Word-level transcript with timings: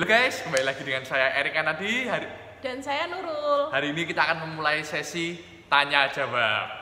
Halo 0.00 0.16
guys, 0.16 0.40
kembali 0.40 0.64
lagi 0.64 0.80
dengan 0.80 1.04
saya 1.04 1.28
Erik 1.36 1.52
Anadi. 1.60 2.08
Hari, 2.08 2.24
Dan 2.64 2.80
saya 2.80 3.04
Nurul. 3.04 3.68
hari 3.68 3.92
ini 3.92 4.08
kita 4.08 4.24
akan 4.24 4.48
memulai 4.48 4.80
sesi 4.80 5.36
tanya 5.68 6.08
jawab. 6.08 6.72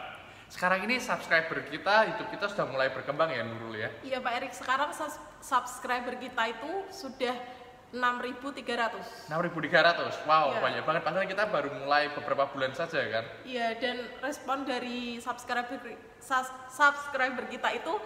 Sekarang 0.46 0.86
ini 0.86 1.02
subscriber 1.02 1.66
kita, 1.66 2.14
YouTube 2.14 2.30
kita 2.38 2.46
sudah 2.46 2.70
mulai 2.70 2.94
berkembang 2.94 3.34
ya 3.34 3.42
Nurul 3.42 3.74
ya. 3.74 3.90
Iya 4.06 4.22
Pak 4.22 4.32
Erik, 4.38 4.54
sekarang 4.54 4.94
subscriber 5.42 6.14
kita 6.14 6.46
itu 6.46 6.70
sudah 6.94 7.34
6.300. 7.90 9.26
6.300, 9.26 10.22
wow 10.22 10.54
Iya. 10.54 10.62
banyak 10.62 10.82
banget. 10.86 11.02
Padahal 11.02 11.26
kita 11.26 11.44
baru 11.50 11.74
mulai 11.74 12.14
beberapa 12.14 12.46
bulan 12.54 12.70
saja 12.78 13.02
kan. 13.02 13.26
Iya, 13.42 13.82
dan 13.82 13.98
respon 14.22 14.62
dari 14.62 15.18
subscriber 15.18 15.74
subscriber 16.70 17.50
kita 17.50 17.82
itu 17.82 17.98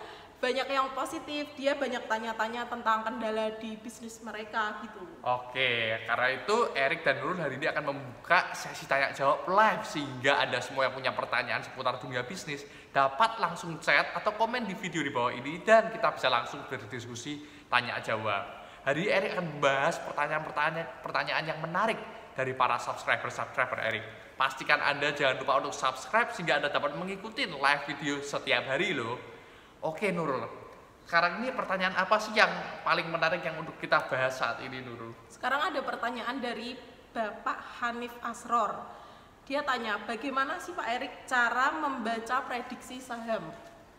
banyak 0.42 0.66
yang 0.74 0.90
positif. 0.90 1.54
Dia 1.54 1.78
banyak 1.78 2.10
tanya-tanya 2.10 2.66
tentang 2.66 3.06
kendala 3.06 3.54
di 3.62 3.78
bisnis 3.78 4.18
mereka 4.26 4.82
gitu. 4.82 5.06
Oke, 5.22 6.02
karena 6.02 6.28
itu 6.34 6.56
Erik 6.74 7.06
dan 7.06 7.22
Nurul 7.22 7.38
hari 7.38 7.62
ini 7.62 7.70
akan 7.70 7.94
membuka 7.94 8.50
sesi 8.50 8.90
tanya 8.90 9.14
jawab 9.14 9.46
live 9.46 9.86
sehingga 9.86 10.42
Anda 10.42 10.58
semua 10.58 10.90
yang 10.90 10.98
punya 10.98 11.14
pertanyaan 11.14 11.62
seputar 11.62 12.02
dunia 12.02 12.26
bisnis 12.26 12.66
dapat 12.90 13.38
langsung 13.38 13.78
chat 13.78 14.10
atau 14.18 14.34
komen 14.34 14.66
di 14.66 14.74
video 14.74 15.06
di 15.06 15.14
bawah 15.14 15.30
ini 15.30 15.62
dan 15.62 15.94
kita 15.94 16.10
bisa 16.10 16.26
langsung 16.26 16.66
berdiskusi 16.66 17.38
tanya 17.70 18.02
jawab. 18.02 18.42
Hari 18.82 19.06
ini 19.06 19.10
Erik 19.14 19.30
akan 19.38 19.46
membahas 19.46 20.02
pertanyaan-pertanyaan 20.02 21.06
pertanyaan 21.06 21.44
yang 21.46 21.62
menarik 21.62 22.02
dari 22.34 22.50
para 22.58 22.82
subscriber-subscriber 22.82 23.78
Erik. 23.78 24.04
Pastikan 24.34 24.82
Anda 24.82 25.14
jangan 25.14 25.38
lupa 25.38 25.62
untuk 25.62 25.70
subscribe 25.70 26.34
sehingga 26.34 26.58
Anda 26.58 26.66
dapat 26.74 26.98
mengikuti 26.98 27.46
live 27.46 27.82
video 27.86 28.18
setiap 28.26 28.66
hari 28.66 28.90
loh. 28.90 29.31
Oke 29.82 30.14
Nurul, 30.14 30.46
sekarang 31.10 31.42
ini 31.42 31.50
pertanyaan 31.50 31.98
apa 31.98 32.14
sih 32.22 32.30
yang 32.38 32.50
paling 32.86 33.10
menarik 33.10 33.42
yang 33.42 33.58
untuk 33.58 33.74
kita 33.82 34.06
bahas 34.06 34.38
saat 34.38 34.62
ini 34.62 34.78
Nurul? 34.78 35.10
Sekarang 35.26 35.58
ada 35.58 35.82
pertanyaan 35.82 36.38
dari 36.38 36.78
Bapak 37.10 37.82
Hanif 37.82 38.14
Asror. 38.22 38.78
Dia 39.42 39.66
tanya, 39.66 39.98
bagaimana 40.06 40.62
sih 40.62 40.70
Pak 40.70 40.86
Erik 40.86 41.26
cara 41.26 41.74
membaca 41.74 42.46
prediksi 42.46 43.02
saham? 43.02 43.50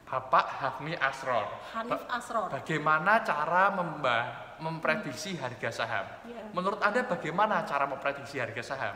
Bapak 0.07 0.45
Hafni 0.55 0.95
Asror. 0.95 1.51
Hanif 1.75 2.07
Asror. 2.07 2.47
Bagaimana 2.47 3.19
cara 3.27 3.75
memba- 3.75 4.55
memprediksi 4.63 5.35
harga 5.35 5.83
saham? 5.83 6.07
Iya. 6.23 6.47
Menurut 6.55 6.79
Anda 6.79 7.03
bagaimana 7.03 7.67
cara 7.67 7.83
memprediksi 7.91 8.39
harga 8.39 8.63
saham? 8.63 8.95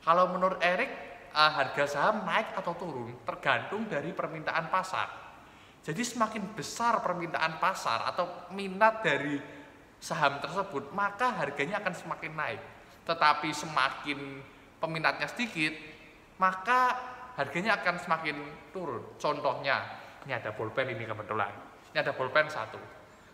Kalau 0.00 0.32
menurut 0.32 0.56
Erik, 0.64 0.88
eh, 1.36 1.50
harga 1.52 1.84
saham 1.84 2.24
naik 2.24 2.56
atau 2.56 2.72
turun 2.72 3.12
tergantung 3.28 3.84
dari 3.84 4.16
permintaan 4.16 4.72
pasar. 4.72 5.23
Jadi 5.84 6.00
semakin 6.00 6.56
besar 6.56 7.04
permintaan 7.04 7.60
pasar 7.60 8.08
atau 8.08 8.48
minat 8.56 9.04
dari 9.04 9.36
saham 10.00 10.40
tersebut, 10.40 10.88
maka 10.96 11.28
harganya 11.36 11.84
akan 11.84 11.92
semakin 11.92 12.32
naik. 12.32 12.60
Tetapi 13.04 13.52
semakin 13.52 14.40
peminatnya 14.80 15.28
sedikit, 15.28 15.76
maka 16.40 16.96
harganya 17.36 17.76
akan 17.76 18.00
semakin 18.00 18.36
turun. 18.72 19.04
Contohnya, 19.20 19.84
ini 20.24 20.32
ada 20.32 20.56
bolpen 20.56 20.88
ini 20.88 21.04
kebetulan. 21.04 21.52
Ini 21.92 22.00
ada 22.00 22.16
bolpen 22.16 22.48
satu. 22.48 22.80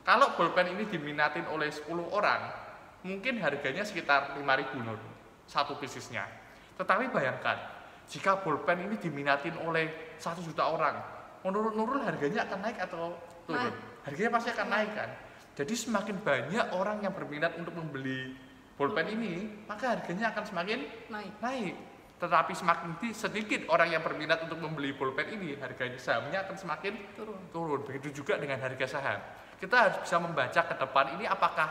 Kalau 0.02 0.34
bolpen 0.34 0.74
ini 0.74 0.90
diminatin 0.90 1.46
oleh 1.54 1.70
10 1.70 1.86
orang, 2.10 2.50
mungkin 3.06 3.38
harganya 3.38 3.86
sekitar 3.86 4.34
5.000 4.34 4.82
nur 4.82 4.98
satu 5.46 5.78
piecesnya. 5.78 6.26
Tetapi 6.74 7.14
bayangkan, 7.14 7.58
jika 8.10 8.42
bolpen 8.42 8.90
ini 8.90 8.98
diminatin 8.98 9.54
oleh 9.62 10.16
satu 10.18 10.42
juta 10.42 10.66
orang, 10.66 11.19
menurut 11.46 11.72
Nurul 11.74 12.00
harganya 12.04 12.44
akan 12.44 12.58
naik 12.60 12.78
atau 12.80 13.16
turun? 13.48 13.72
Harganya 14.04 14.30
pasti 14.36 14.48
akan 14.52 14.68
naik 14.68 14.90
kan? 14.96 15.10
Jadi 15.56 15.74
semakin 15.76 16.16
banyak 16.22 16.66
orang 16.72 17.04
yang 17.04 17.12
berminat 17.12 17.52
untuk 17.60 17.74
membeli 17.76 18.32
bolpen 18.80 19.06
ini, 19.12 19.64
maka 19.68 19.92
harganya 19.98 20.32
akan 20.32 20.44
semakin 20.46 20.78
Naik. 21.12 21.32
naik. 21.44 21.74
Tetapi 22.16 22.52
semakin 22.52 22.88
di- 23.00 23.16
sedikit 23.16 23.60
orang 23.68 23.92
yang 23.92 24.00
berminat 24.00 24.40
untuk 24.44 24.56
membeli 24.60 24.92
bolpen 24.96 25.28
ini, 25.36 25.56
harganya 25.60 26.00
sahamnya 26.00 26.44
akan 26.48 26.56
semakin 26.56 26.92
Turun. 27.16 27.40
turun. 27.52 27.80
Begitu 27.84 28.24
juga 28.24 28.40
dengan 28.40 28.60
harga 28.60 28.86
saham. 28.88 29.20
Kita 29.60 29.76
harus 29.76 29.98
bisa 30.00 30.16
membaca 30.16 30.60
ke 30.64 30.74
depan 30.76 31.06
ini 31.20 31.24
apakah 31.28 31.68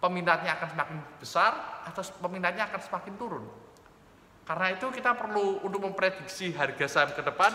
peminatnya 0.00 0.56
akan 0.56 0.68
semakin 0.72 0.98
besar 1.20 1.52
atau 1.84 2.00
peminatnya 2.24 2.64
akan 2.72 2.80
semakin 2.80 3.14
turun. 3.20 3.44
Karena 4.48 4.72
itu 4.72 4.88
kita 4.88 5.14
perlu 5.14 5.60
untuk 5.62 5.84
memprediksi 5.84 6.50
harga 6.56 6.86
saham 6.88 7.12
ke 7.12 7.22
depan, 7.22 7.52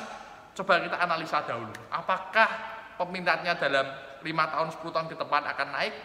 coba 0.57 0.81
kita 0.81 0.97
analisa 0.97 1.45
dahulu. 1.45 1.73
Apakah 1.93 2.49
peminatnya 2.97 3.53
dalam 3.61 3.85
5 4.25 4.25
tahun, 4.25 4.67
10 4.81 4.95
tahun 4.95 5.07
ke 5.13 5.15
depan 5.21 5.41
akan 5.45 5.67
naik 5.69 5.95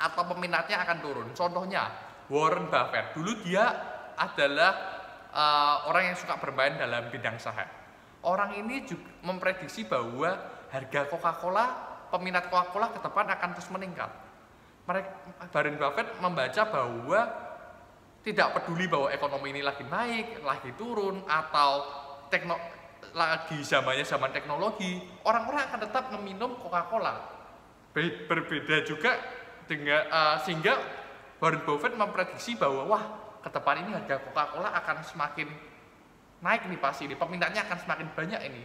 atau 0.00 0.22
peminatnya 0.32 0.80
akan 0.80 0.96
turun. 1.04 1.28
Contohnya 1.36 1.92
Warren 2.32 2.72
Buffett. 2.72 3.12
Dulu 3.12 3.44
dia 3.44 3.64
adalah 4.16 4.72
eh, 5.28 5.76
orang 5.92 6.12
yang 6.12 6.16
suka 6.16 6.40
bermain 6.40 6.80
dalam 6.80 7.12
bidang 7.12 7.36
saham. 7.36 7.68
Orang 8.22 8.54
ini 8.56 8.86
juga 8.86 9.04
memprediksi 9.26 9.84
bahwa 9.84 10.30
harga 10.70 11.10
Coca-Cola, 11.10 11.66
peminat 12.08 12.48
Coca-Cola 12.48 12.94
ke 12.94 13.00
depan 13.02 13.26
akan 13.28 13.48
terus 13.52 13.68
meningkat. 13.68 14.10
Mereka, 14.88 15.10
Warren 15.52 15.76
Buffett 15.76 16.08
membaca 16.22 16.62
bahwa 16.70 17.20
tidak 18.22 18.48
peduli 18.54 18.86
bahwa 18.86 19.10
ekonomi 19.10 19.50
ini 19.50 19.62
lagi 19.66 19.82
naik, 19.82 20.46
lagi 20.46 20.70
turun, 20.78 21.26
atau 21.26 21.70
tekno, 22.30 22.54
lagi 23.10 23.58
zamannya 23.66 24.06
zaman 24.06 24.30
teknologi, 24.30 25.02
orang-orang 25.26 25.68
akan 25.68 25.80
tetap 25.82 26.04
meminum 26.16 26.54
Coca-Cola. 26.56 27.18
Be- 27.92 28.24
Berbeda 28.24 28.86
juga 28.86 29.18
dengan 29.66 30.06
eh, 30.06 30.36
sehingga 30.46 30.78
Warren 31.42 31.66
Buffett 31.66 31.98
memprediksi 31.98 32.54
bahwa 32.54 32.86
wah 32.86 33.04
ke 33.42 33.50
depan 33.50 33.82
ini 33.82 33.90
harga 33.98 34.22
Coca-Cola 34.22 34.70
akan 34.78 34.96
semakin 35.02 35.48
naik 36.42 36.66
nih 36.70 36.78
pasti 36.78 37.10
ini 37.10 37.18
peminatnya 37.18 37.66
akan 37.66 37.78
semakin 37.82 38.06
banyak 38.14 38.40
ini. 38.46 38.62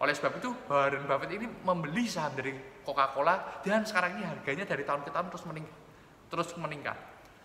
Oleh 0.00 0.16
sebab 0.16 0.40
itu 0.40 0.48
Warren 0.70 1.04
Buffett 1.04 1.36
ini 1.36 1.46
membeli 1.66 2.08
saham 2.08 2.32
dari 2.38 2.56
Coca-Cola 2.86 3.60
dan 3.60 3.84
sekarang 3.84 4.16
ini 4.16 4.24
harganya 4.24 4.64
dari 4.64 4.86
tahun 4.86 5.04
ke 5.04 5.10
tahun 5.12 5.26
terus 5.28 5.44
meningkat. 5.44 5.78
Terus 6.30 6.48
meningkat. 6.56 6.96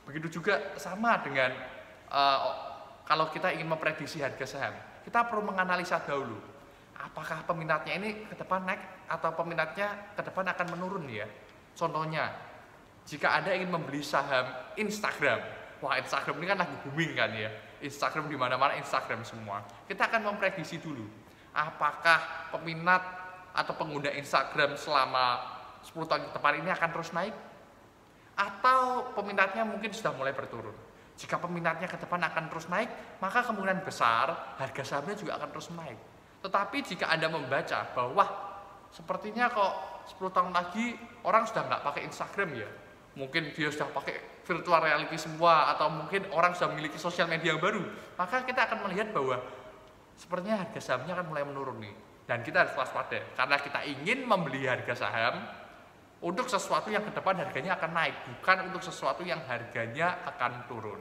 Begitu 0.05 0.39
juga 0.39 0.77
sama 0.77 1.19
dengan 1.19 1.51
eh, 2.07 2.37
kalau 3.05 3.27
kita 3.33 3.51
ingin 3.51 3.67
memprediksi 3.67 4.23
harga 4.23 4.45
saham, 4.47 4.73
kita 5.05 5.29
perlu 5.29 5.53
menganalisa 5.53 6.01
dahulu 6.01 6.35
apakah 6.97 7.45
peminatnya 7.45 7.93
ini 8.01 8.25
ke 8.25 8.35
depan 8.35 8.65
naik 8.65 8.81
atau 9.05 9.29
peminatnya 9.37 10.17
ke 10.17 10.21
depan 10.25 10.49
akan 10.49 10.67
menurun 10.73 11.05
ya. 11.05 11.29
Contohnya, 11.77 12.33
jika 13.05 13.37
Anda 13.37 13.53
ingin 13.53 13.69
membeli 13.69 14.01
saham 14.01 14.49
Instagram, 14.79 15.43
wah 15.83 16.01
Instagram 16.01 16.41
ini 16.41 16.47
kan 16.49 16.57
lagi 16.65 16.75
booming 16.81 17.11
kan 17.13 17.31
ya. 17.35 17.51
Instagram 17.83 18.25
di 18.31 18.37
mana-mana 18.39 18.73
Instagram 18.81 19.21
semua. 19.21 19.61
Kita 19.85 20.09
akan 20.09 20.33
memprediksi 20.33 20.81
dulu 20.81 21.05
apakah 21.55 22.51
peminat 22.51 23.03
atau 23.55 23.71
pengguna 23.79 24.11
Instagram 24.11 24.75
selama 24.75 25.39
10 25.87 26.09
tahun 26.09 26.21
ke 26.27 26.31
depan 26.35 26.53
ini 26.59 26.69
akan 26.75 26.89
terus 26.91 27.15
naik 27.15 27.35
atau 28.35 29.07
peminatnya 29.15 29.63
mungkin 29.63 29.95
sudah 29.95 30.11
mulai 30.11 30.35
berturun. 30.35 30.75
Jika 31.15 31.39
peminatnya 31.39 31.87
ke 31.87 31.95
depan 31.95 32.19
akan 32.19 32.51
terus 32.51 32.67
naik, 32.67 32.91
maka 33.23 33.39
kemungkinan 33.47 33.87
besar 33.87 34.55
harga 34.59 34.83
sahamnya 34.83 35.15
juga 35.15 35.39
akan 35.39 35.49
terus 35.55 35.71
naik. 35.71 35.95
Tetapi 36.43 36.77
jika 36.83 37.07
Anda 37.07 37.31
membaca 37.31 37.87
bahwa 37.95 38.25
sepertinya 38.91 39.47
kok 39.47 39.73
10 40.19 40.35
tahun 40.35 40.51
lagi 40.51 40.93
orang 41.23 41.47
sudah 41.47 41.63
nggak 41.65 41.81
pakai 41.81 42.01
Instagram 42.05 42.49
ya. 42.53 42.69
Mungkin 43.15 43.55
dia 43.55 43.71
sudah 43.71 43.87
pakai 43.95 44.43
virtual 44.43 44.83
reality 44.83 45.15
semua 45.15 45.71
atau 45.71 45.87
mungkin 45.87 46.27
orang 46.35 46.51
sudah 46.51 46.75
memiliki 46.75 46.99
sosial 46.99 47.31
media 47.31 47.55
yang 47.55 47.63
baru. 47.63 47.81
Maka 48.19 48.43
kita 48.43 48.67
akan 48.67 48.91
melihat 48.91 49.15
bahwa 49.15 49.39
sepertinya 50.19 50.67
harga 50.67 50.79
sahamnya 50.83 51.15
akan 51.15 51.27
mulai 51.31 51.43
menurun 51.47 51.79
nih. 51.79 51.95
Dan 52.27 52.43
kita 52.43 52.65
harus 52.65 52.75
waspada 52.75 53.21
karena 53.37 53.55
kita 53.61 53.79
ingin 53.85 54.25
membeli 54.25 54.65
harga 54.67 54.93
saham 54.97 55.45
untuk 56.25 56.49
sesuatu 56.49 56.89
yang 56.89 57.05
ke 57.05 57.13
depan 57.13 57.37
harganya 57.37 57.77
akan 57.77 57.91
naik, 57.93 58.15
bukan 58.25 58.57
untuk 58.73 58.81
sesuatu 58.81 59.21
yang 59.21 59.45
harganya 59.45 60.25
akan 60.25 60.65
turun. 60.65 60.97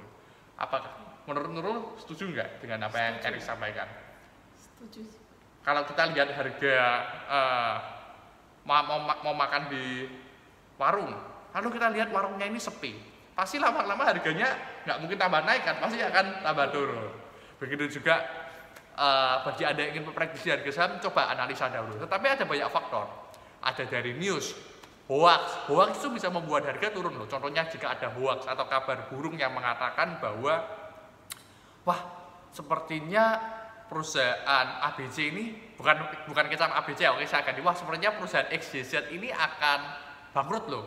Apakah 0.60 1.24
menurut 1.24 1.50
Nurul 1.50 1.78
setuju 1.96 2.28
nggak 2.28 2.60
dengan 2.60 2.92
apa 2.92 2.96
yang 3.00 3.16
Setuju. 3.16 3.28
Erik 3.32 3.40
sampaikan? 3.40 3.88
Setuju. 4.52 5.00
Kalau 5.64 5.82
kita 5.88 6.12
lihat 6.12 6.28
harga 6.28 6.76
eh, 7.24 7.76
mau, 8.68 8.84
mau, 8.84 9.00
mau 9.24 9.32
makan 9.32 9.72
di 9.72 10.04
warung, 10.76 11.16
lalu 11.56 11.68
kita 11.72 11.88
lihat 11.88 12.12
warungnya 12.12 12.44
ini 12.44 12.60
sepi, 12.60 12.92
pasti 13.32 13.56
lama-lama 13.56 14.04
harganya 14.04 14.52
nggak 14.84 14.98
mungkin 15.00 15.16
tambah 15.16 15.40
naik 15.40 15.64
kan, 15.64 15.80
pasti 15.80 16.04
akan 16.04 16.44
tambah 16.44 16.68
turun. 16.68 17.08
Begitu 17.56 17.96
juga 17.96 18.20
eh, 18.92 19.34
bagi 19.40 19.64
anda 19.64 19.80
yang 19.88 19.90
ingin 19.96 20.04
memprediksi 20.12 20.52
harga 20.52 20.68
saham, 20.68 21.00
coba 21.00 21.32
analisa 21.32 21.72
dahulu. 21.72 21.96
Tetapi 21.96 22.26
ada 22.28 22.44
banyak 22.44 22.68
faktor. 22.68 23.08
Ada 23.64 23.88
dari 23.88 24.12
news, 24.20 24.73
hoax. 25.10 25.68
Hoax 25.68 26.00
itu 26.00 26.08
bisa 26.16 26.28
membuat 26.32 26.68
harga 26.68 26.88
turun 26.92 27.14
loh. 27.16 27.28
Contohnya 27.28 27.68
jika 27.68 27.96
ada 27.96 28.08
hoax 28.12 28.48
atau 28.48 28.64
kabar 28.68 29.08
burung 29.08 29.36
yang 29.36 29.52
mengatakan 29.52 30.18
bahwa 30.22 30.64
wah 31.84 32.00
sepertinya 32.54 33.36
perusahaan 33.84 34.66
ABC 34.90 35.16
ini 35.34 35.44
bukan 35.76 36.24
bukan 36.24 36.44
kecap 36.48 36.72
ABC 36.72 37.04
oke 37.12 37.28
saya 37.28 37.44
ganti 37.44 37.60
wah 37.60 37.76
sepertinya 37.76 38.16
perusahaan 38.16 38.48
XYZ 38.48 39.12
ini 39.12 39.28
akan 39.28 39.78
bangkrut 40.32 40.66
loh 40.72 40.84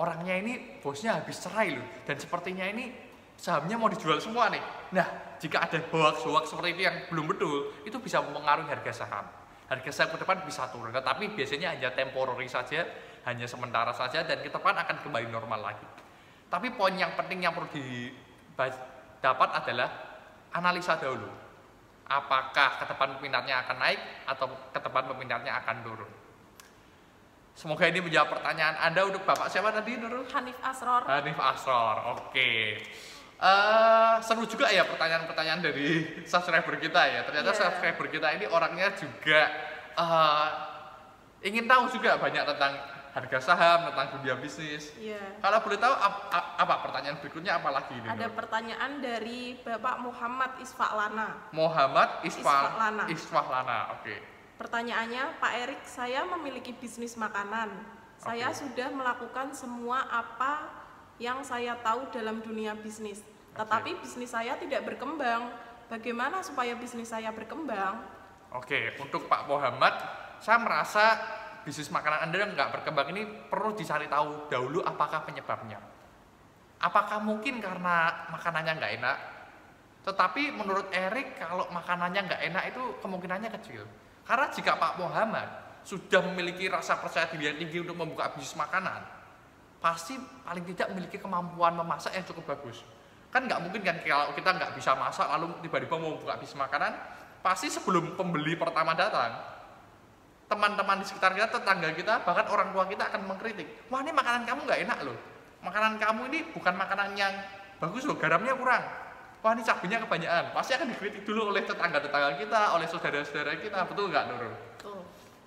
orangnya 0.00 0.40
ini 0.40 0.80
bosnya 0.80 1.20
habis 1.20 1.36
cerai 1.42 1.76
loh 1.76 1.84
dan 2.08 2.16
sepertinya 2.16 2.64
ini 2.64 3.08
sahamnya 3.38 3.78
mau 3.78 3.86
dijual 3.86 4.18
semua 4.18 4.50
nih. 4.50 4.60
Nah, 4.92 5.38
jika 5.38 5.62
ada 5.70 5.78
hoax-hoax 5.94 6.50
seperti 6.50 6.70
itu 6.74 6.82
yang 6.90 6.96
belum 7.06 7.30
betul, 7.30 7.70
itu 7.86 7.96
bisa 8.02 8.18
mempengaruhi 8.18 8.66
harga 8.66 9.06
saham. 9.06 9.24
Harga 9.70 9.90
saham 9.94 10.10
ke 10.12 10.18
depan 10.26 10.42
bisa 10.42 10.66
turun, 10.74 10.90
tetapi 10.90 11.38
biasanya 11.38 11.78
hanya 11.78 11.94
temporary 11.94 12.50
saja, 12.50 12.82
hanya 13.28 13.44
sementara 13.44 13.92
saja 13.92 14.24
dan 14.24 14.40
ke 14.40 14.48
depan 14.48 14.72
akan 14.72 14.96
kembali 15.04 15.28
normal 15.28 15.60
lagi. 15.60 15.84
Tapi 16.48 16.72
poin 16.72 16.96
yang 16.96 17.12
penting 17.12 17.44
yang 17.44 17.52
perlu 17.52 17.68
didapat 17.68 19.48
adalah 19.52 19.88
analisa 20.56 20.96
dahulu. 20.96 21.28
Apakah 22.08 22.80
ke 22.80 22.84
depan 22.88 23.20
peminatnya 23.20 23.68
akan 23.68 23.76
naik 23.84 24.00
atau 24.24 24.48
ke 24.72 24.80
depan 24.80 25.12
peminatnya 25.12 25.60
akan 25.60 25.76
turun. 25.84 26.12
Semoga 27.52 27.84
ini 27.90 28.00
menjawab 28.00 28.38
pertanyaan 28.38 28.80
Anda 28.80 29.02
untuk 29.04 29.26
Bapak 29.28 29.50
siapa 29.50 29.74
tadi 29.74 29.98
Nurul? 29.98 30.24
Hanif 30.30 30.56
Asror. 30.62 31.04
Hanif 31.04 31.36
Asror, 31.36 31.96
oke. 32.16 32.52
Uh, 33.38 34.18
seru 34.22 34.46
juga 34.50 34.70
ya 34.70 34.86
pertanyaan-pertanyaan 34.86 35.60
dari 35.60 36.06
subscriber 36.30 36.80
kita 36.80 37.02
ya. 37.04 37.20
Ternyata 37.28 37.50
yeah. 37.52 37.60
subscriber 37.60 38.06
kita 38.08 38.28
ini 38.40 38.46
orangnya 38.48 38.94
juga 38.94 39.40
uh, 39.98 40.48
ingin 41.42 41.66
tahu 41.66 41.98
juga 41.98 42.16
banyak 42.16 42.46
tentang 42.46 42.97
harga 43.12 43.38
saham, 43.40 43.88
tentang 43.92 44.20
dunia 44.20 44.34
bisnis. 44.36 44.92
Iya. 45.00 45.40
Kalau 45.40 45.58
boleh 45.64 45.78
tahu 45.80 45.94
apa, 45.94 46.38
apa 46.60 46.74
pertanyaan 46.84 47.16
berikutnya 47.20 47.52
apa 47.56 47.68
lagi 47.72 47.94
ini? 47.96 48.06
Ada 48.08 48.28
pertanyaan 48.32 48.90
dari 49.00 49.56
Bapak 49.60 49.96
Muhammad 50.02 50.50
Isfahlana. 50.60 51.28
Muhammad 51.52 52.08
Isfahlana. 52.24 53.04
Isfahlana, 53.08 53.78
oke. 53.98 54.02
Okay. 54.04 54.18
Pertanyaannya, 54.58 55.38
Pak 55.38 55.52
Erik, 55.54 55.82
saya 55.86 56.26
memiliki 56.26 56.74
bisnis 56.74 57.14
makanan. 57.14 57.70
Saya 58.18 58.50
okay. 58.50 58.66
sudah 58.66 58.90
melakukan 58.90 59.54
semua 59.54 60.02
apa 60.10 60.66
yang 61.22 61.46
saya 61.46 61.78
tahu 61.78 62.10
dalam 62.10 62.42
dunia 62.42 62.74
bisnis. 62.74 63.22
Tetapi 63.54 63.94
okay. 63.94 64.02
bisnis 64.02 64.34
saya 64.34 64.58
tidak 64.58 64.82
berkembang. 64.82 65.54
Bagaimana 65.86 66.42
supaya 66.42 66.74
bisnis 66.74 67.08
saya 67.08 67.30
berkembang? 67.30 68.02
Oke, 68.50 68.74
okay. 68.74 68.84
untuk 68.98 69.30
Pak 69.30 69.46
Muhammad, 69.46 69.94
saya 70.42 70.58
merasa 70.58 71.04
bisnis 71.68 71.92
makanan 71.92 72.32
Anda 72.32 72.48
nggak 72.48 72.80
berkembang 72.80 73.12
ini 73.12 73.28
perlu 73.52 73.76
dicari 73.76 74.08
tahu 74.08 74.48
dahulu 74.48 74.80
apakah 74.80 75.28
penyebabnya. 75.28 75.76
Apakah 76.80 77.20
mungkin 77.20 77.60
karena 77.60 78.24
makanannya 78.32 78.72
nggak 78.80 78.92
enak? 78.96 79.16
Tetapi 80.08 80.56
menurut 80.56 80.88
Erik 80.88 81.36
kalau 81.36 81.68
makanannya 81.68 82.24
nggak 82.24 82.40
enak 82.48 82.64
itu 82.72 82.82
kemungkinannya 83.04 83.52
kecil. 83.60 83.84
Karena 84.24 84.48
jika 84.48 84.80
Pak 84.80 84.96
Muhammad 84.96 85.48
sudah 85.84 86.24
memiliki 86.32 86.72
rasa 86.72 86.96
percaya 86.96 87.28
diri 87.28 87.52
yang 87.52 87.60
tinggi 87.60 87.84
untuk 87.84 88.00
membuka 88.00 88.32
bisnis 88.32 88.56
makanan, 88.56 89.04
pasti 89.84 90.16
paling 90.48 90.64
tidak 90.72 90.88
memiliki 90.96 91.20
kemampuan 91.20 91.76
memasak 91.76 92.16
yang 92.16 92.24
cukup 92.24 92.56
bagus. 92.56 92.80
Kan 93.28 93.44
nggak 93.44 93.60
mungkin 93.60 93.84
kan 93.84 94.00
kalau 94.00 94.32
kita 94.32 94.56
nggak 94.56 94.72
bisa 94.72 94.96
masak 94.96 95.28
lalu 95.28 95.52
tiba-tiba 95.60 96.00
mau 96.00 96.16
membuka 96.16 96.40
bisnis 96.40 96.56
makanan, 96.56 96.96
pasti 97.44 97.68
sebelum 97.68 98.16
pembeli 98.16 98.56
pertama 98.56 98.96
datang, 98.96 99.57
teman-teman 100.48 101.04
di 101.04 101.06
sekitar 101.06 101.36
kita, 101.36 101.60
tetangga 101.60 101.92
kita, 101.92 102.24
bahkan 102.24 102.48
orang 102.48 102.72
tua 102.72 102.88
kita 102.88 103.12
akan 103.12 103.28
mengkritik. 103.28 103.68
Wah 103.92 104.00
ini 104.00 104.16
makanan 104.16 104.48
kamu 104.48 104.64
nggak 104.64 104.80
enak 104.88 104.98
loh. 105.04 105.18
Makanan 105.60 106.00
kamu 106.00 106.20
ini 106.32 106.38
bukan 106.56 106.74
makanan 106.74 107.12
yang 107.14 107.32
bagus 107.76 108.08
loh, 108.08 108.16
garamnya 108.16 108.56
kurang. 108.56 108.80
Wah 109.44 109.52
ini 109.54 109.62
cabenya 109.62 110.02
kebanyakan. 110.02 110.56
Pasti 110.56 110.72
akan 110.74 110.88
dikritik 110.90 111.22
dulu 111.28 111.52
oleh 111.52 111.62
tetangga-tetangga 111.68 112.40
kita, 112.40 112.60
oleh 112.74 112.86
saudara-saudara 112.88 113.60
kita. 113.60 113.78
Betul 113.86 114.08
nggak 114.08 114.24
Nurul? 114.32 114.54
Betul. 114.80 115.00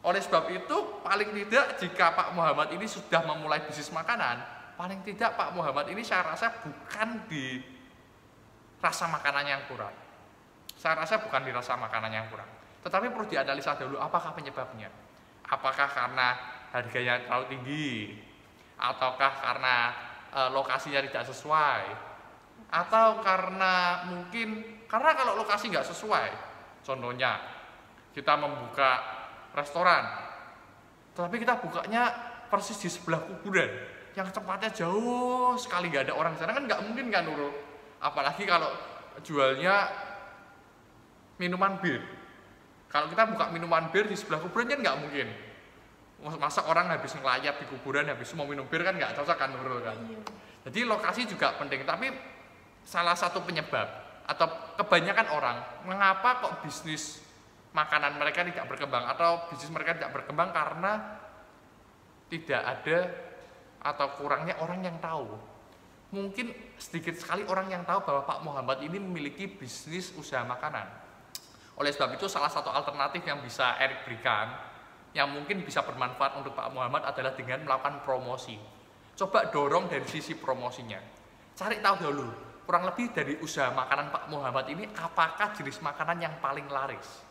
Oleh 0.06 0.21
sebab 0.21 0.50
itu, 0.53 0.77
paling 1.01 1.30
tidak 1.33 1.65
jika 1.81 2.06
Pak 2.13 2.38
Muhammad 2.38 2.69
ini 2.77 2.86
sudah 2.86 3.25
memulai 3.25 3.62
bisnis 3.65 3.89
makanan, 3.89 4.38
paling 4.77 5.01
tidak 5.01 5.33
Pak 5.33 5.50
Muhammad 5.57 5.89
ini 5.89 6.06
saya 6.06 6.30
rasa 6.30 6.53
bukan 6.62 7.25
di 7.25 7.57
rasa 8.81 9.09
makanan 9.09 9.45
yang 9.50 9.62
kurang. 9.65 9.94
Saya 10.77 10.98
rasa 10.98 11.21
bukan 11.21 11.42
di 11.45 11.51
rasa 11.53 11.77
makanan 11.77 12.09
yang 12.09 12.25
kurang 12.30 12.61
tetapi 12.81 13.13
perlu 13.13 13.28
dianalisa 13.30 13.78
dulu 13.78 14.01
apakah 14.01 14.33
penyebabnya. 14.33 14.89
Apakah 15.45 15.88
karena 15.89 16.38
harganya 16.74 17.22
terlalu 17.28 17.45
tinggi? 17.54 17.89
Ataukah 18.81 19.31
karena 19.38 19.75
e, 20.33 20.39
lokasinya 20.50 21.01
tidak 21.06 21.24
sesuai? 21.30 21.83
Atau 22.72 23.22
karena 23.22 24.06
mungkin 24.10 24.81
karena 24.92 25.16
kalau 25.16 25.39
lokasi 25.39 25.72
nggak 25.72 25.88
sesuai 25.88 26.30
contohnya 26.83 27.39
kita 28.12 28.36
membuka 28.36 29.00
restoran 29.56 30.04
tetapi 31.16 31.39
kita 31.39 31.63
bukanya 31.63 32.12
persis 32.51 32.75
di 32.75 32.92
sebelah 32.92 33.24
kuburan 33.24 33.72
yang 34.12 34.27
tempatnya 34.27 34.68
jauh 34.75 35.56
sekali 35.56 35.88
nggak 35.88 36.12
ada 36.12 36.13
orang 36.19 36.36
sana 36.36 36.51
kan 36.51 36.68
nggak 36.68 36.84
mungkin 36.84 37.07
kan 37.07 37.24
Nurul? 37.24 37.56
Apalagi 38.04 38.44
kalau 38.44 38.68
jualnya 39.24 39.88
minuman 41.39 41.80
bir 41.80 42.04
kalau 42.91 43.07
kita 43.07 43.23
buka 43.23 43.47
minuman 43.55 43.88
bir 43.88 44.03
di 44.03 44.19
sebelah 44.19 44.43
kuburan 44.43 44.67
kan 44.67 44.79
nggak 44.83 44.97
mungkin. 44.99 45.27
Masa 46.38 46.67
orang 46.67 46.91
habis 46.91 47.15
ngelayat 47.17 47.63
di 47.63 47.65
kuburan 47.71 48.05
habis 48.11 48.29
mau 48.35 48.43
minum 48.45 48.67
bir 48.67 48.83
kan 48.83 48.93
nggak 48.99 49.15
cocok 49.15 49.38
kan 49.39 49.49
Nurul 49.55 49.79
kan. 49.79 49.95
Iya. 50.05 50.19
Jadi 50.67 50.79
lokasi 50.85 51.25
juga 51.25 51.55
penting. 51.55 51.88
Tapi 51.88 52.11
salah 52.83 53.15
satu 53.15 53.41
penyebab 53.47 53.88
atau 54.27 54.75
kebanyakan 54.77 55.27
orang 55.33 55.57
mengapa 55.88 56.43
kok 56.43 56.53
bisnis 56.67 57.23
makanan 57.71 58.19
mereka 58.19 58.43
tidak 58.43 58.67
berkembang 58.67 59.07
atau 59.07 59.47
bisnis 59.49 59.71
mereka 59.71 59.95
tidak 59.95 60.11
berkembang 60.11 60.51
karena 60.51 60.91
tidak 62.27 62.61
ada 62.61 62.97
atau 63.81 64.07
kurangnya 64.19 64.59
orang 64.59 64.83
yang 64.83 64.99
tahu. 64.99 65.31
Mungkin 66.11 66.51
sedikit 66.75 67.15
sekali 67.15 67.47
orang 67.47 67.71
yang 67.71 67.88
tahu 67.88 68.03
bahwa 68.03 68.27
Pak 68.27 68.39
Muhammad 68.43 68.83
ini 68.83 68.99
memiliki 68.99 69.47
bisnis 69.47 70.11
usaha 70.19 70.43
makanan 70.43 71.11
oleh 71.79 71.91
sebab 71.94 72.15
itu 72.19 72.27
salah 72.27 72.51
satu 72.51 72.68
alternatif 72.68 73.23
yang 73.23 73.39
bisa 73.39 73.79
Erik 73.79 74.03
berikan 74.03 74.71
yang 75.12 75.27
mungkin 75.31 75.63
bisa 75.63 75.83
bermanfaat 75.83 76.39
untuk 76.39 76.56
Pak 76.56 76.71
Muhammad 76.71 77.03
adalah 77.03 77.35
dengan 77.35 77.68
melakukan 77.68 78.03
promosi. 78.03 78.56
Coba 79.15 79.51
dorong 79.51 79.91
dari 79.91 80.07
sisi 80.07 80.39
promosinya. 80.39 81.00
Cari 81.51 81.83
tahu 81.83 81.95
dulu, 82.00 82.27
kurang 82.63 82.88
lebih 82.88 83.12
dari 83.12 83.35
usaha 83.44 83.68
makanan 83.75 84.07
Pak 84.07 84.25
Muhammad 84.31 84.71
ini 84.71 84.88
apakah 84.95 85.51
jenis 85.51 85.83
makanan 85.83 86.23
yang 86.23 86.35
paling 86.39 86.63
laris. 86.71 87.27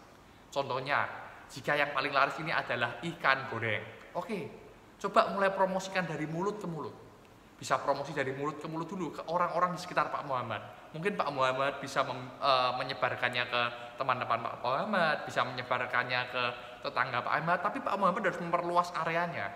Contohnya, 0.53 1.09
jika 1.49 1.73
yang 1.73 1.97
paling 1.97 2.13
laris 2.13 2.37
ini 2.39 2.53
adalah 2.53 3.01
ikan 3.01 3.49
goreng. 3.49 4.13
Oke, 4.13 4.39
coba 5.01 5.33
mulai 5.33 5.49
promosikan 5.49 6.05
dari 6.05 6.29
mulut 6.29 6.61
ke 6.61 6.69
mulut. 6.69 7.10
Bisa 7.61 7.77
promosi 7.77 8.17
dari 8.17 8.33
mulut 8.33 8.57
ke 8.57 8.65
mulut 8.65 8.89
dulu 8.89 9.13
ke 9.13 9.23
orang-orang 9.29 9.77
di 9.77 9.81
sekitar 9.85 10.09
Pak 10.09 10.25
Muhammad 10.25 10.81
mungkin 10.91 11.15
Pak 11.15 11.31
Muhammad 11.31 11.79
bisa 11.79 12.03
mem, 12.03 12.19
e, 12.39 12.51
menyebarkannya 12.79 13.45
ke 13.47 13.63
teman-teman 13.95 14.39
Pak 14.43 14.55
Muhammad, 14.63 15.17
bisa 15.27 15.47
menyebarkannya 15.47 16.21
ke 16.31 16.43
tetangga 16.83 17.23
Pak 17.23 17.33
Muhammad, 17.39 17.59
tapi 17.63 17.79
Pak 17.79 17.95
Muhammad 17.95 18.23
harus 18.27 18.41
memperluas 18.43 18.89
areanya. 18.99 19.55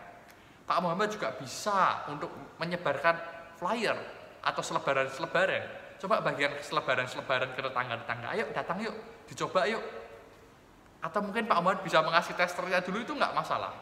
Pak 0.64 0.78
Muhammad 0.80 1.12
juga 1.12 1.34
bisa 1.36 2.06
untuk 2.08 2.30
menyebarkan 2.56 3.16
flyer 3.58 3.98
atau 4.40 4.62
selebaran-selebaran. 4.64 5.64
Coba 6.00 6.20
bagian 6.20 6.52
selebaran-selebaran 6.60 7.52
ke 7.56 7.60
tetangga-tetangga, 7.64 8.26
ayo 8.36 8.44
datang 8.52 8.78
yuk, 8.80 8.94
dicoba 9.28 9.66
yuk. 9.66 9.82
Atau 11.04 11.20
mungkin 11.20 11.44
Pak 11.44 11.58
Muhammad 11.60 11.80
bisa 11.84 12.00
mengasih 12.00 12.32
testernya 12.32 12.80
dulu 12.80 13.04
itu 13.04 13.12
nggak 13.12 13.34
masalah. 13.36 13.72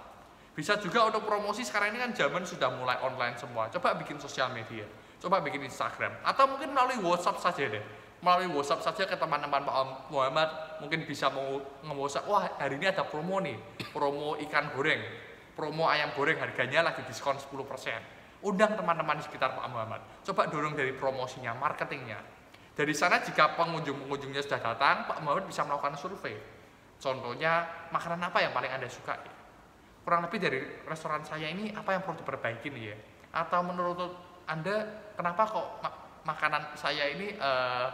Bisa 0.53 0.77
juga 0.77 1.09
untuk 1.09 1.25
promosi 1.25 1.65
sekarang 1.65 1.97
ini 1.97 2.01
kan 2.05 2.13
zaman 2.13 2.45
sudah 2.45 2.69
mulai 2.77 3.01
online 3.01 3.41
semua. 3.41 3.73
Coba 3.73 3.97
bikin 3.97 4.21
sosial 4.21 4.53
media 4.53 4.85
coba 5.23 5.39
bikin 5.39 5.63
Instagram 5.63 6.19
atau 6.27 6.51
mungkin 6.51 6.75
melalui 6.75 6.99
WhatsApp 6.99 7.39
saja 7.39 7.71
deh. 7.71 7.85
Melalui 8.23 8.51
WhatsApp 8.51 8.83
saja 8.83 9.03
ke 9.07 9.15
teman-teman 9.15 9.63
Pak 9.63 10.11
Muhammad 10.11 10.51
mungkin 10.83 11.07
bisa 11.07 11.31
mau 11.31 11.63
nge-WhatsApp 11.87 12.27
wah 12.27 12.43
hari 12.59 12.79
ini 12.79 12.91
ada 12.91 13.07
promo 13.07 13.39
nih 13.39 13.55
promo 13.95 14.39
ikan 14.47 14.71
goreng 14.75 15.03
promo 15.55 15.91
ayam 15.91 16.11
goreng 16.15 16.39
harganya 16.39 16.87
lagi 16.87 17.03
diskon 17.07 17.35
10% 17.35 17.51
undang 18.47 18.75
teman-teman 18.75 19.19
di 19.19 19.27
sekitar 19.27 19.55
Pak 19.55 19.67
Muhammad. 19.71 20.03
Coba 20.27 20.51
dorong 20.51 20.75
dari 20.75 20.91
promosinya 20.91 21.55
marketingnya. 21.55 22.19
Dari 22.75 22.95
sana 22.95 23.23
jika 23.23 23.55
pengunjung-pengunjungnya 23.55 24.43
sudah 24.43 24.59
datang 24.59 25.07
Pak 25.07 25.23
Muhammad 25.23 25.47
bisa 25.47 25.63
melakukan 25.63 25.95
survei. 25.95 26.35
Contohnya 26.99 27.67
makanan 27.95 28.23
apa 28.23 28.39
yang 28.43 28.51
paling 28.55 28.71
anda 28.71 28.91
suka 28.91 29.19
kurang 30.03 30.27
lebih 30.27 30.39
dari 30.43 30.59
restoran 30.85 31.23
saya 31.23 31.47
ini 31.47 31.71
apa 31.73 31.95
yang 31.95 32.03
perlu 32.03 32.21
diperbaiki 32.23 32.69
nih 32.71 32.85
ya 32.91 32.97
atau 33.33 33.61
menurut 33.65 33.99
anda 34.51 35.11
kenapa 35.15 35.43
kok 35.47 35.67
makanan 36.27 36.75
saya 36.79 37.11
ini 37.11 37.35
uh, 37.39 37.89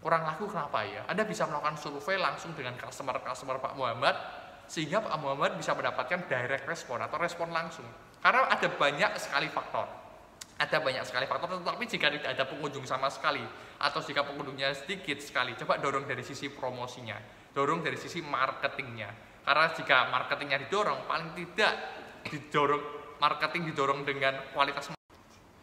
kurang 0.00 0.24
laku 0.24 0.48
kenapa 0.48 0.80
ya? 0.88 1.04
Anda 1.06 1.28
bisa 1.28 1.44
melakukan 1.44 1.76
survei 1.76 2.16
langsung 2.16 2.56
dengan 2.56 2.74
customer-customer 2.80 3.60
Pak 3.60 3.74
Muhammad 3.76 4.16
sehingga 4.64 5.04
Pak 5.04 5.16
Muhammad 5.20 5.60
bisa 5.60 5.76
mendapatkan 5.76 6.24
direct 6.24 6.64
respon 6.64 7.04
atau 7.04 7.20
respon 7.20 7.52
langsung. 7.52 7.84
Karena 8.20 8.48
ada 8.48 8.68
banyak 8.68 9.12
sekali 9.20 9.48
faktor. 9.52 9.86
Ada 10.60 10.76
banyak 10.76 11.08
sekali 11.08 11.24
faktor, 11.24 11.56
tetapi 11.56 11.88
jika 11.88 12.12
tidak 12.12 12.36
ada 12.36 12.44
pengunjung 12.44 12.84
sama 12.84 13.08
sekali 13.08 13.40
atau 13.80 14.00
jika 14.04 14.28
pengunjungnya 14.28 14.76
sedikit 14.76 15.16
sekali, 15.16 15.56
coba 15.56 15.80
dorong 15.80 16.04
dari 16.04 16.20
sisi 16.20 16.52
promosinya, 16.52 17.16
dorong 17.56 17.80
dari 17.80 17.96
sisi 17.96 18.20
marketingnya. 18.20 19.29
Karena 19.40 19.66
jika 19.72 20.12
marketingnya 20.12 20.58
didorong, 20.68 21.08
paling 21.08 21.32
tidak 21.34 21.72
didorong 22.28 23.00
marketing 23.20 23.70
didorong 23.70 24.00
dengan 24.02 24.40
kualitas 24.56 24.90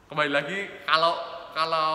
kembali 0.07 0.31
lagi 0.31 0.60
kalau 0.86 1.13
kalau 1.51 1.91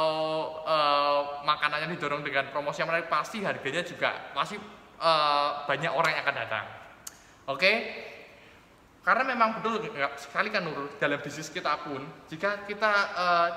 eh, 0.66 1.20
makanannya 1.46 1.94
didorong 1.94 2.26
dengan 2.26 2.50
promosi 2.50 2.82
yang 2.82 2.90
menarik 2.90 3.06
pasti 3.06 3.46
harganya 3.46 3.86
juga 3.86 4.10
pasti 4.34 4.58
eh, 4.58 5.50
banyak 5.64 5.92
orang 5.94 6.10
yang 6.18 6.22
akan 6.26 6.36
datang. 6.36 6.66
Oke? 7.46 7.72
Karena 9.02 9.22
memang 9.26 9.58
betul 9.58 9.82
nggak 9.82 10.14
sekali 10.18 10.50
kan 10.50 10.62
Nurul 10.62 10.98
dalam 10.98 11.18
bisnis 11.22 11.50
kita 11.50 11.78
pun 11.86 12.02
jika 12.26 12.66
kita 12.66 12.92
eh, 13.14 13.48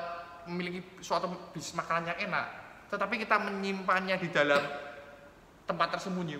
memiliki 0.46 1.02
suatu 1.02 1.26
bisnis 1.52 1.74
makanan 1.74 2.14
yang 2.14 2.30
enak 2.30 2.48
tetapi 2.86 3.18
kita 3.18 3.42
menyimpannya 3.42 4.22
di 4.22 4.30
dalam 4.30 4.62
tempat 5.66 5.98
tersembunyi 5.98 6.38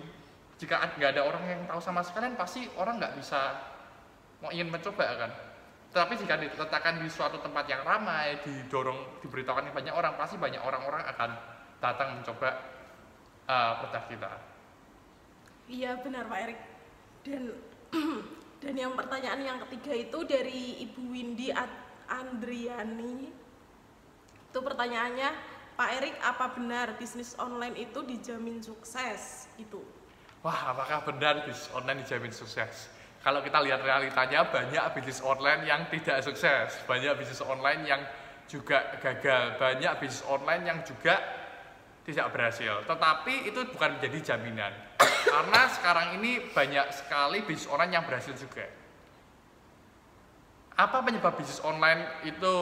jika 0.56 0.96
nggak 0.96 1.10
ada 1.16 1.22
orang 1.24 1.44
yang 1.46 1.60
tahu 1.68 1.80
sama 1.80 2.00
sekalian 2.00 2.34
pasti 2.34 2.64
orang 2.80 2.96
nggak 2.96 3.14
bisa 3.20 3.40
mau 4.40 4.48
ingin 4.52 4.72
mencoba 4.72 5.04
kan 5.16 5.32
tetapi 5.92 6.12
jika 6.20 6.34
diletakkan 6.36 7.00
di 7.00 7.08
suatu 7.08 7.40
tempat 7.40 7.64
yang 7.68 7.80
ramai 7.84 8.36
didorong 8.44 9.20
diberitahukan 9.24 9.72
banyak 9.72 9.94
orang 9.94 10.16
pasti 10.16 10.36
banyak 10.36 10.60
orang-orang 10.60 11.04
akan 11.08 11.30
datang 11.80 12.20
mencoba 12.20 12.48
eh, 13.48 13.72
produk 13.80 14.04
kita 14.08 14.30
Iya 15.66 15.98
benar 15.98 16.30
Pak 16.30 16.38
Erik. 16.46 16.60
Dan 17.26 17.42
dan 18.62 18.74
yang 18.78 18.94
pertanyaan 18.94 19.40
yang 19.42 19.58
ketiga 19.66 19.92
itu 19.98 20.18
dari 20.22 20.78
Ibu 20.86 21.02
Windy 21.10 21.50
Andriani. 22.06 23.34
Itu 24.46 24.58
pertanyaannya, 24.62 25.30
Pak 25.74 25.90
Erik 26.00 26.16
apa 26.22 26.54
benar 26.54 26.94
bisnis 26.96 27.34
online 27.36 27.74
itu 27.82 27.98
dijamin 28.06 28.62
sukses? 28.62 29.50
Gitu. 29.58 29.82
Wah, 30.46 30.70
apakah 30.70 31.02
benar 31.02 31.42
bisnis 31.42 31.66
online 31.74 32.06
dijamin 32.06 32.30
sukses? 32.30 32.86
Kalau 33.18 33.42
kita 33.42 33.58
lihat 33.66 33.82
realitanya, 33.82 34.46
banyak 34.46 34.94
bisnis 34.94 35.18
online 35.26 35.66
yang 35.66 35.90
tidak 35.90 36.22
sukses, 36.22 36.78
banyak 36.86 37.18
bisnis 37.18 37.42
online 37.42 37.82
yang 37.82 37.98
juga 38.46 38.94
gagal, 39.02 39.58
banyak 39.58 39.90
bisnis 39.98 40.22
online 40.30 40.62
yang 40.62 40.78
juga 40.86 41.18
tidak 42.06 42.30
berhasil. 42.30 42.78
Tetapi 42.86 43.50
itu 43.50 43.66
bukan 43.74 43.98
menjadi 43.98 44.18
jaminan, 44.22 44.70
karena 45.34 45.62
sekarang 45.66 46.22
ini 46.22 46.38
banyak 46.54 46.94
sekali 46.94 47.42
bisnis 47.42 47.66
online 47.66 47.98
yang 47.98 48.06
berhasil 48.06 48.38
juga. 48.38 48.70
Apa 50.78 51.02
penyebab 51.02 51.34
bisnis 51.34 51.58
online 51.66 52.22
itu 52.22 52.54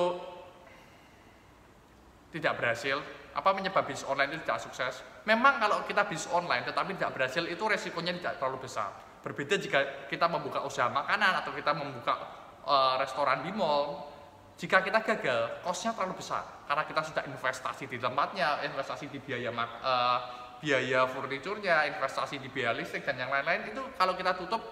tidak 2.32 2.56
berhasil? 2.56 3.04
Apa 3.34 3.50
penyebab 3.50 3.82
bisnis 3.82 4.06
online 4.06 4.30
itu 4.38 4.46
tidak 4.46 4.62
sukses? 4.62 5.02
Memang 5.26 5.58
kalau 5.58 5.82
kita 5.82 6.06
bisnis 6.06 6.30
online 6.30 6.62
tetapi 6.62 6.94
tidak 6.94 7.18
berhasil 7.18 7.42
itu 7.42 7.64
resikonya 7.66 8.14
tidak 8.14 8.34
terlalu 8.38 8.62
besar. 8.62 8.94
Berbeda 9.26 9.58
jika 9.58 10.06
kita 10.06 10.30
membuka 10.30 10.62
usaha 10.62 10.86
makanan 10.86 11.42
atau 11.42 11.50
kita 11.50 11.74
membuka 11.74 12.14
eh, 12.62 12.94
restoran 13.02 13.42
di 13.42 13.50
mall. 13.50 14.14
Jika 14.54 14.86
kita 14.86 15.02
gagal, 15.02 15.66
costnya 15.66 15.98
terlalu 15.98 16.22
besar 16.22 16.46
karena 16.70 16.86
kita 16.86 17.02
sudah 17.02 17.26
investasi 17.26 17.90
di 17.90 17.98
tempatnya, 17.98 18.62
investasi 18.62 19.10
di 19.10 19.18
biaya 19.18 19.50
eh, 19.50 20.18
biaya 20.62 21.10
furniturnya, 21.10 21.90
investasi 21.90 22.38
di 22.38 22.46
biaya 22.46 22.70
listrik 22.70 23.02
dan 23.02 23.18
yang 23.18 23.34
lain-lain 23.34 23.74
itu 23.74 23.82
kalau 23.98 24.14
kita 24.14 24.38
tutup 24.38 24.62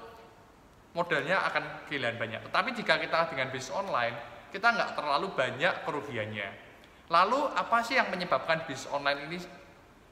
modalnya 0.95 1.43
akan 1.51 1.91
kehilangan 1.91 2.17
banyak. 2.21 2.41
Tetapi 2.47 2.69
jika 2.79 2.95
kita 3.03 3.19
dengan 3.35 3.51
bisnis 3.51 3.75
online, 3.75 4.15
kita 4.55 4.71
nggak 4.71 4.95
terlalu 4.95 5.35
banyak 5.35 5.75
kerugiannya. 5.89 6.72
Lalu 7.11 7.41
apa 7.59 7.83
sih 7.83 7.99
yang 7.99 8.13
menyebabkan 8.13 8.63
bisnis 8.69 8.87
online 8.93 9.27
ini 9.27 9.39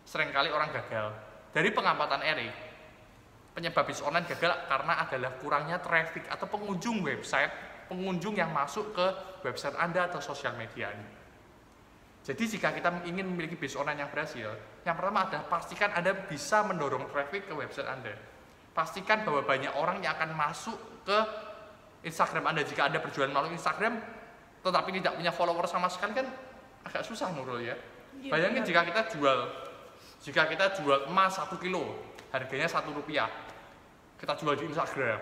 sering 0.03 0.35
kali 0.35 0.51
orang 0.51 0.73
gagal? 0.75 1.15
Dari 1.51 1.71
pengamatan 1.71 2.23
Erik, 2.23 2.55
penyebab 3.55 3.87
bisnis 3.87 4.07
online 4.07 4.27
gagal 4.27 4.67
karena 4.67 5.03
adalah 5.03 5.31
kurangnya 5.39 5.79
traffic 5.79 6.27
atau 6.27 6.47
pengunjung 6.51 7.03
website, 7.07 7.51
pengunjung 7.87 8.35
yang 8.39 8.51
masuk 8.51 8.95
ke 8.95 9.07
website 9.47 9.77
Anda 9.79 10.11
atau 10.11 10.19
sosial 10.19 10.59
media 10.59 10.91
Anda. 10.91 11.11
Jadi 12.21 12.59
jika 12.59 12.71
kita 12.77 13.09
ingin 13.09 13.25
memiliki 13.25 13.57
bisnis 13.57 13.81
online 13.81 14.05
yang 14.05 14.11
berhasil, 14.13 14.53
yang 14.85 14.93
pertama 14.93 15.25
adalah 15.25 15.49
pastikan 15.49 15.91
Anda 15.97 16.13
bisa 16.13 16.61
mendorong 16.69 17.09
traffic 17.09 17.49
ke 17.49 17.55
website 17.57 17.89
Anda. 17.89 18.13
Pastikan 18.77 19.25
bahwa 19.25 19.43
banyak 19.43 19.73
orang 19.75 20.05
yang 20.05 20.15
akan 20.15 20.37
masuk 20.37 20.77
ke 21.09 21.19
Instagram 22.05 22.53
Anda. 22.53 22.63
Jika 22.63 22.93
Anda 22.93 23.01
berjualan 23.01 23.33
melalui 23.33 23.57
Instagram, 23.57 23.99
tetapi 24.61 24.89
tidak 25.01 25.17
punya 25.17 25.33
follower 25.33 25.65
sama 25.65 25.89
sekali 25.89 26.13
kan 26.21 26.29
agak 26.85 27.03
susah 27.05 27.33
Nurul 27.33 27.65
ya. 27.65 27.77
Iya, 28.21 28.31
Bayangin 28.33 28.63
jika 28.67 28.83
kita 28.85 29.03
jual, 29.17 29.39
jika 30.25 30.43
kita 30.51 30.77
jual 30.81 31.09
emas 31.09 31.37
satu 31.37 31.57
kilo, 31.57 31.97
harganya 32.35 32.69
satu 32.69 32.93
rupiah, 32.93 33.31
kita 34.19 34.37
jual 34.37 34.55
di 34.59 34.69
Instagram, 34.69 35.21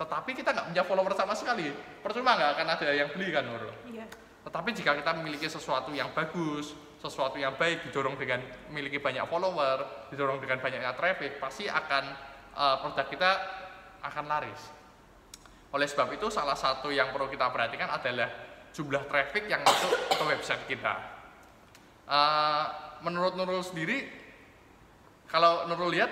tetapi 0.00 0.30
kita 0.32 0.56
nggak 0.56 0.66
punya 0.72 0.82
follower 0.88 1.12
sama 1.12 1.34
sekali, 1.36 1.68
percuma 2.00 2.34
nggak 2.34 2.50
akan 2.56 2.66
ada 2.72 2.92
yang 2.96 3.08
beli 3.12 3.28
kan 3.28 3.44
Nurul. 3.44 3.74
Iya. 3.92 4.08
Tetapi 4.40 4.72
jika 4.72 4.96
kita 4.96 5.12
memiliki 5.20 5.46
sesuatu 5.52 5.92
yang 5.92 6.16
bagus, 6.16 6.72
sesuatu 6.96 7.36
yang 7.36 7.60
baik, 7.60 7.84
didorong 7.88 8.16
dengan 8.16 8.40
memiliki 8.72 8.96
banyak 8.96 9.28
follower, 9.28 10.08
didorong 10.08 10.40
dengan 10.40 10.64
banyaknya 10.64 10.96
traffic, 10.96 11.36
pasti 11.36 11.68
akan 11.68 12.04
eh, 12.56 12.76
produk 12.80 13.06
kita 13.12 13.30
akan 14.00 14.24
laris. 14.24 14.62
Oleh 15.70 15.86
sebab 15.86 16.10
itu, 16.16 16.26
salah 16.32 16.56
satu 16.58 16.90
yang 16.90 17.14
perlu 17.14 17.30
kita 17.30 17.46
perhatikan 17.52 17.92
adalah 17.94 18.49
jumlah 18.74 19.02
traffic 19.10 19.50
yang 19.50 19.62
masuk 19.66 19.92
ke 20.10 20.24
website 20.26 20.64
kita. 20.70 20.94
Eh, 22.10 22.64
menurut 23.06 23.38
Nurul 23.38 23.62
sendiri, 23.62 24.06
kalau 25.30 25.66
Nurul 25.70 25.94
lihat, 25.94 26.10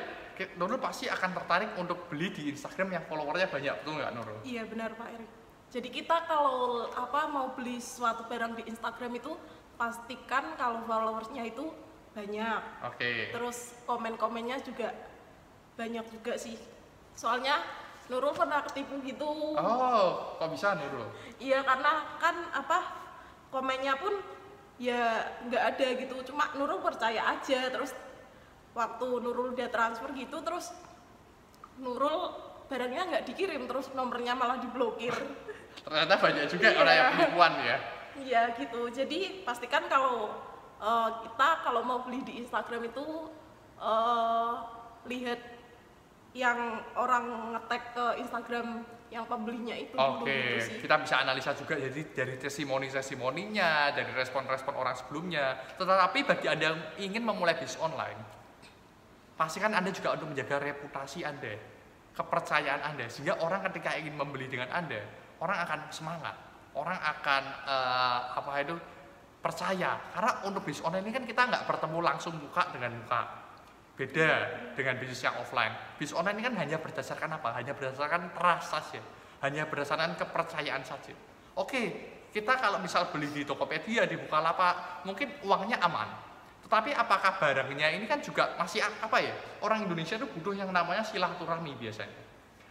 Nurul 0.55 0.79
pasti 0.79 1.11
akan 1.11 1.35
tertarik 1.35 1.75
untuk 1.75 2.07
beli 2.07 2.31
di 2.31 2.43
Instagram 2.55 2.95
yang 2.95 3.05
followernya 3.11 3.51
banyak, 3.51 3.75
betul 3.83 3.99
nggak 3.99 4.13
Nurul? 4.15 4.39
Iya 4.47 4.63
benar 4.71 4.95
Pak 4.95 5.09
Erik. 5.11 5.31
Jadi 5.69 5.89
kita 5.93 6.25
kalau 6.25 6.89
apa 6.95 7.29
mau 7.29 7.53
beli 7.53 7.77
suatu 7.83 8.25
barang 8.25 8.57
di 8.57 8.73
Instagram 8.73 9.21
itu 9.21 9.37
pastikan 9.77 10.57
kalau 10.57 10.87
followersnya 10.89 11.45
itu 11.45 11.69
banyak. 12.17 12.63
Oke. 12.89 13.35
Terus 13.35 13.77
komen-komennya 13.85 14.65
juga 14.65 14.95
banyak 15.77 16.09
juga 16.09 16.41
sih. 16.41 16.57
Soalnya 17.13 17.61
Nurul 18.09 18.33
pernah 18.33 18.65
ketipu 18.65 18.97
gitu. 19.05 19.53
Oh, 19.55 20.37
kok 20.37 20.49
bisa 20.49 20.73
Nurul? 20.75 21.05
Iya 21.37 21.61
karena 21.61 22.17
kan 22.17 22.37
apa 22.51 22.79
komennya 23.49 24.01
pun 24.01 24.17
ya 24.81 25.29
nggak 25.45 25.63
ada 25.77 25.87
gitu. 25.95 26.15
Cuma 26.25 26.49
Nurul 26.57 26.81
percaya 26.81 27.37
aja. 27.37 27.69
Terus 27.69 27.93
waktu 28.73 29.07
Nurul 29.21 29.53
dia 29.53 29.69
transfer 29.69 30.09
gitu 30.13 30.41
terus 30.41 30.73
Nurul 31.77 32.33
barangnya 32.69 33.03
nggak 33.09 33.25
dikirim 33.25 33.65
terus 33.65 33.93
nomornya 33.93 34.33
malah 34.33 34.57
diblokir. 34.57 35.13
Ternyata 35.85 36.15
banyak 36.17 36.45
juga 36.49 36.69
Iya. 36.73 36.79
orang 36.81 36.95
yang 36.95 37.09
penipuan 37.13 37.53
ya. 37.61 37.77
Iya 38.19 38.43
gitu. 38.57 38.81
Jadi 38.89 39.19
pastikan 39.45 39.85
kalau 39.85 40.33
eh, 40.81 41.11
kita 41.23 41.49
kalau 41.61 41.85
mau 41.85 42.01
beli 42.03 42.25
di 42.25 42.41
Instagram 42.41 42.89
itu 42.89 43.05
eh, 43.79 44.53
lihat 45.07 45.58
yang 46.37 46.85
orang 46.97 47.57
ngetek 47.57 47.97
ke 47.97 48.05
Instagram 48.21 48.85
yang 49.09 49.25
pembelinya 49.25 49.73
itu 49.73 49.97
dulu 49.97 50.21
Oke, 50.21 50.29
gitu 50.29 50.57
sih. 50.69 50.79
kita 50.85 51.01
bisa 51.01 51.17
analisa 51.25 51.57
juga 51.57 51.81
jadi 51.81 52.01
dari 52.13 52.35
testimoni-testimoninya, 52.37 53.97
dari 53.97 54.13
respon-respon 54.13 54.75
orang 54.77 54.93
sebelumnya. 55.01 55.57
Tetapi 55.81 56.19
bagi 56.29 56.47
Anda 56.53 56.65
yang 56.69 56.79
ingin 57.09 57.25
memulai 57.25 57.57
bisnis 57.57 57.81
online, 57.81 58.21
pastikan 59.33 59.73
Anda 59.73 59.89
juga 59.97 60.13
untuk 60.13 60.37
menjaga 60.37 60.61
reputasi 60.61 61.25
Anda, 61.25 61.57
kepercayaan 62.13 62.85
Anda, 62.85 63.09
sehingga 63.09 63.41
orang 63.41 63.65
ketika 63.73 63.97
ingin 63.97 64.13
membeli 64.13 64.45
dengan 64.45 64.69
Anda, 64.77 65.01
orang 65.41 65.59
akan 65.65 65.79
semangat, 65.89 66.37
orang 66.77 67.01
akan 67.01 67.43
eh, 67.65 68.21
apa 68.37 68.51
itu 68.61 68.77
percaya. 69.41 69.97
Karena 70.13 70.45
untuk 70.45 70.69
bisnis 70.69 70.85
online 70.85 71.09
ini 71.09 71.13
kan 71.17 71.25
kita 71.25 71.43
nggak 71.49 71.65
bertemu 71.65 71.99
langsung 72.05 72.37
muka 72.37 72.69
dengan 72.77 72.93
muka. 72.93 73.48
Beda 73.99 74.47
dengan 74.79 74.95
bisnis 75.03 75.27
yang 75.27 75.35
offline. 75.43 75.75
Bisnis 75.99 76.15
online 76.15 76.39
ini 76.39 76.45
kan 76.47 76.55
hanya 76.63 76.79
berdasarkan 76.79 77.35
apa? 77.35 77.51
Hanya 77.59 77.75
berdasarkan 77.75 78.31
trust 78.31 78.71
saja. 78.71 79.03
Hanya 79.43 79.67
berdasarkan 79.67 80.15
kepercayaan 80.15 80.87
saja. 80.87 81.11
Oke, 81.59 82.15
kita 82.31 82.55
kalau 82.63 82.79
misal 82.79 83.11
beli 83.11 83.27
di 83.35 83.43
Tokopedia, 83.43 84.07
di 84.07 84.15
Bukalapak, 84.15 85.03
mungkin 85.03 85.43
uangnya 85.43 85.83
aman. 85.83 86.07
Tetapi 86.63 86.95
apakah 86.95 87.43
barangnya 87.43 87.91
ini 87.91 88.07
kan 88.07 88.23
juga 88.23 88.55
masih 88.55 88.87
apa 88.87 89.19
ya? 89.19 89.35
Orang 89.67 89.83
Indonesia 89.83 90.15
itu 90.15 90.31
butuh 90.31 90.55
yang 90.55 90.71
namanya 90.71 91.03
silaturahmi 91.03 91.75
biasanya. 91.75 92.23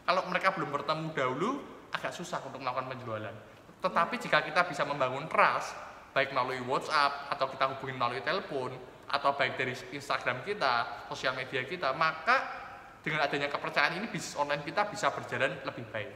Kalau 0.07 0.23
mereka 0.31 0.55
belum 0.55 0.71
bertemu 0.71 1.11
dahulu, 1.11 1.59
agak 1.91 2.15
susah 2.15 2.39
untuk 2.47 2.63
melakukan 2.63 2.87
penjualan. 2.87 3.35
Tetapi 3.83 4.15
jika 4.15 4.47
kita 4.47 4.63
bisa 4.63 4.87
membangun 4.87 5.27
trust, 5.27 5.75
baik 6.15 6.31
melalui 6.31 6.63
WhatsApp 6.63 7.27
atau 7.35 7.51
kita 7.51 7.75
hubungi 7.75 7.93
melalui 7.99 8.23
telepon 8.23 8.71
atau 9.07 9.31
baik 9.35 9.55
dari 9.55 9.73
Instagram 9.95 10.43
kita, 10.43 11.07
sosial 11.07 11.31
media 11.35 11.63
kita, 11.63 11.95
maka 11.95 12.67
dengan 12.99 13.23
adanya 13.23 13.47
kepercayaan 13.47 13.95
ini 14.03 14.11
bisnis 14.11 14.35
online 14.35 14.67
kita 14.67 14.83
bisa 14.91 15.07
berjalan 15.15 15.63
lebih 15.63 15.85
baik. 15.87 16.11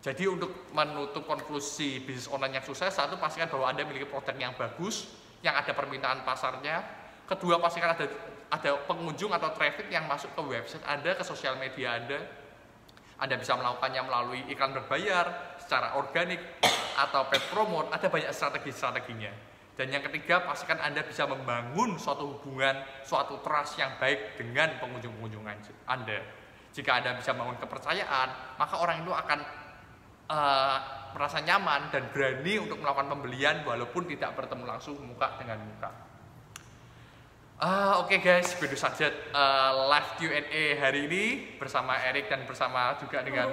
Jadi 0.00 0.24
untuk 0.26 0.72
menutup 0.74 1.28
konklusi 1.28 2.02
bisnis 2.02 2.26
online 2.26 2.58
yang 2.58 2.64
sukses, 2.66 2.90
satu 2.90 3.20
pastikan 3.20 3.46
bahwa 3.46 3.70
Anda 3.70 3.86
memiliki 3.86 4.10
produk 4.10 4.34
yang 4.34 4.56
bagus, 4.56 5.06
yang 5.44 5.54
ada 5.54 5.70
permintaan 5.70 6.26
pasarnya. 6.26 6.82
Kedua 7.30 7.62
pastikan 7.62 7.94
ada 7.94 8.10
ada 8.50 8.70
pengunjung 8.90 9.30
atau 9.30 9.54
traffic 9.54 9.86
yang 9.94 10.10
masuk 10.10 10.34
ke 10.34 10.42
website 10.42 10.82
Anda, 10.82 11.14
ke 11.14 11.22
sosial 11.22 11.54
media 11.62 11.94
Anda. 11.94 12.18
Anda 13.20 13.36
bisa 13.36 13.54
melakukannya 13.54 14.02
melalui 14.02 14.40
iklan 14.50 14.72
berbayar, 14.72 15.54
secara 15.60 15.94
organik, 16.00 16.40
atau 16.96 17.28
paid 17.28 17.44
promote, 17.52 17.92
ada 17.92 18.08
banyak 18.08 18.32
strategi-strateginya. 18.32 19.49
Dan 19.80 19.88
yang 19.88 20.04
ketiga, 20.04 20.44
pastikan 20.44 20.76
Anda 20.76 21.00
bisa 21.00 21.24
membangun 21.24 21.96
suatu 21.96 22.36
hubungan, 22.36 22.84
suatu 23.00 23.40
trust 23.40 23.80
yang 23.80 23.96
baik 23.96 24.36
dengan 24.36 24.76
pengunjung-pengunjung 24.76 25.40
Anda. 25.88 26.20
Jika 26.76 27.00
Anda 27.00 27.16
bisa 27.16 27.32
membangun 27.32 27.56
kepercayaan, 27.64 28.60
maka 28.60 28.76
orang 28.76 29.00
itu 29.00 29.08
akan 29.08 29.40
uh, 30.28 30.76
merasa 31.16 31.40
nyaman 31.40 31.88
dan 31.88 32.12
berani 32.12 32.60
untuk 32.60 32.76
melakukan 32.76 33.08
pembelian 33.08 33.64
walaupun 33.64 34.04
tidak 34.04 34.36
bertemu 34.36 34.68
langsung 34.68 35.00
muka 35.00 35.40
dengan 35.40 35.64
muka. 35.64 35.90
Uh, 37.64 38.04
Oke 38.04 38.20
okay 38.20 38.36
guys, 38.36 38.52
begitu 38.60 38.76
saja 38.76 39.08
uh, 39.32 39.88
live 39.96 40.10
Q&A 40.20 40.76
hari 40.76 41.08
ini 41.08 41.24
bersama 41.56 41.96
Erik 42.04 42.28
dan 42.28 42.44
bersama 42.44 43.00
juga 43.00 43.24
dengan 43.24 43.48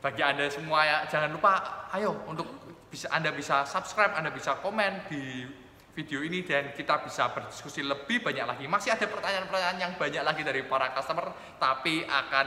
bagi 0.00 0.24
anda 0.24 0.48
semua 0.48 0.80
ya 0.88 0.98
jangan 1.12 1.28
lupa 1.28 1.84
ayo 1.92 2.24
untuk 2.24 2.48
bisa 2.90 3.06
anda 3.14 3.30
bisa 3.30 3.62
subscribe, 3.64 4.18
anda 4.18 4.34
bisa 4.34 4.58
komen 4.58 5.06
di 5.06 5.46
video 5.94 6.22
ini 6.22 6.42
dan 6.46 6.74
kita 6.74 7.02
bisa 7.02 7.30
berdiskusi 7.30 7.86
lebih 7.86 8.22
banyak 8.22 8.46
lagi. 8.46 8.64
Masih 8.66 8.94
ada 8.94 9.06
pertanyaan-pertanyaan 9.06 9.78
yang 9.78 9.92
banyak 9.94 10.22
lagi 10.22 10.42
dari 10.42 10.66
para 10.66 10.90
customer, 10.94 11.30
tapi 11.58 12.02
akan 12.02 12.46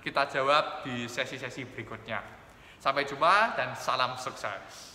kita 0.00 0.30
jawab 0.30 0.86
di 0.86 1.06
sesi-sesi 1.06 1.66
berikutnya. 1.68 2.22
Sampai 2.80 3.04
jumpa 3.04 3.60
dan 3.60 3.76
salam 3.76 4.16
sukses. 4.16 4.89